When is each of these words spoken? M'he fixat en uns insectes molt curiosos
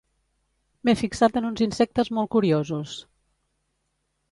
M'he 0.89 0.95
fixat 1.01 1.37
en 1.41 1.45
uns 1.51 1.61
insectes 1.67 2.11
molt 2.19 2.33
curiosos 2.39 2.97